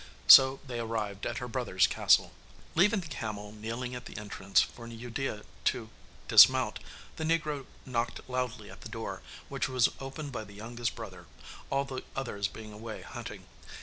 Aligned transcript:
So 0.25 0.59
they 0.65 0.79
arrived 0.79 1.27
at 1.27 1.37
her 1.37 1.47
brothers' 1.47 1.85
castle. 1.85 2.31
Leaving 2.73 3.01
the 3.01 3.07
camel 3.07 3.51
kneeling 3.51 3.93
at 3.93 4.05
the 4.05 4.17
entrance 4.17 4.59
for 4.59 4.87
Udea 4.87 5.43
to 5.65 5.89
dismount, 6.27 6.79
the 7.17 7.23
negro 7.23 7.67
knocked 7.85 8.27
loudly 8.27 8.71
at 8.71 8.81
the 8.81 8.89
door, 8.89 9.21
which 9.47 9.69
was 9.69 9.89
opened 9.99 10.31
by 10.31 10.43
the 10.43 10.55
youngest 10.55 10.95
brother, 10.95 11.27
all 11.69 11.85
the 11.85 12.01
others 12.15 12.47
being 12.47 12.73
away 12.73 13.03
hunting. 13.03 13.45